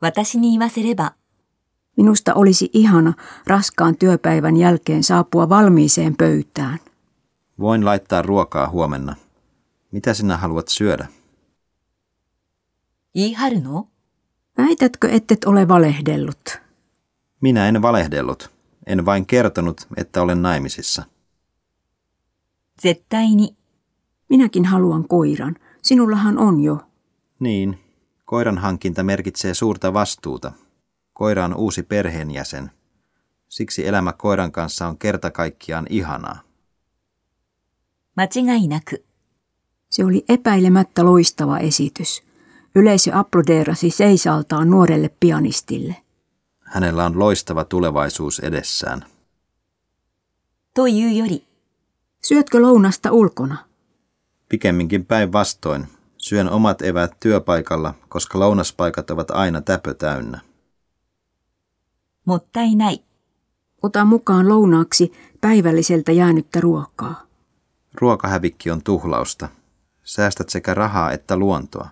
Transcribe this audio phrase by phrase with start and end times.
[0.00, 1.14] 私に言わせれば、
[1.96, 3.14] Minusta olisi ihana
[3.46, 6.78] raskaan työpäivän jälkeen saapua valmiiseen pöytään.
[7.58, 9.16] Voin laittaa ruokaa huomenna.
[9.92, 11.08] Mitä sinä haluat syödä?
[13.14, 13.88] 言い張るの
[14.58, 16.60] Väitätkö, ettet ole valehdellut?
[17.40, 18.50] Minä en valehdellut.
[18.86, 21.02] En vain kertonut, että olen naimisissa.
[22.82, 23.56] 絶対に、
[24.28, 25.56] Minäkin haluan koiran.
[25.82, 26.78] Sinullahan on jo.
[27.40, 27.78] Niin,
[28.27, 30.51] Koiran hankinta merkitsee suurta vastuuta.
[31.13, 32.71] Koira on uusi perheenjäsen.
[33.49, 36.41] Siksi elämä koiran kanssa on kerta kaikkiaan ihanaa.
[38.17, 38.95] Matsigainaku.
[39.89, 42.23] Se oli epäilemättä loistava esitys.
[42.75, 45.95] Yleisö aplodeerasi seisaltaan nuorelle pianistille.
[46.59, 49.05] Hänellä on loistava tulevaisuus edessään.
[50.73, 51.43] Toi Jori.
[52.23, 53.57] Syötkö lounasta ulkona?
[54.49, 55.96] Pikemminkin päinvastoin.
[56.17, 60.39] Syön omat eväät työpaikalla, koska lounaspaikat ovat aina täpö täynnä.
[62.25, 62.99] Mutta ei näin.
[63.83, 67.23] Ota mukaan lounaaksi päivälliseltä jäänyttä ruokaa.
[67.93, 69.49] Ruokahävikki on tuhlausta.
[70.03, 71.89] Säästät sekä rahaa että luontoa.